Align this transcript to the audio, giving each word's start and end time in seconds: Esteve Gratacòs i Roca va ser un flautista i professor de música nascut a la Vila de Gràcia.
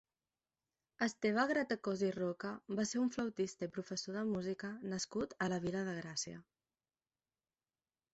Esteve 1.07 1.43
Gratacòs 1.49 1.99
i 2.07 2.07
Roca 2.15 2.53
va 2.79 2.85
ser 2.91 3.01
un 3.01 3.11
flautista 3.15 3.67
i 3.69 3.73
professor 3.75 4.17
de 4.21 4.23
música 4.31 4.71
nascut 4.95 5.37
a 5.47 5.51
la 5.53 5.61
Vila 5.67 5.85
de 5.91 5.95
Gràcia. 5.99 6.41